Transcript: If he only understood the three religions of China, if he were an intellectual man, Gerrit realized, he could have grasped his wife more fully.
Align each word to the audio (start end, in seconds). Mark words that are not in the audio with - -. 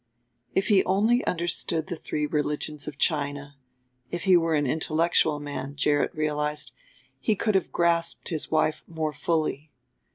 If 0.55 0.69
he 0.69 0.83
only 0.85 1.23
understood 1.27 1.85
the 1.85 1.95
three 1.95 2.25
religions 2.25 2.87
of 2.87 2.97
China, 2.97 3.55
if 4.09 4.23
he 4.23 4.35
were 4.35 4.55
an 4.55 4.65
intellectual 4.65 5.39
man, 5.39 5.75
Gerrit 5.75 6.15
realized, 6.15 6.71
he 7.19 7.35
could 7.35 7.53
have 7.53 7.71
grasped 7.71 8.29
his 8.29 8.49
wife 8.49 8.83
more 8.87 9.13
fully. 9.13 9.69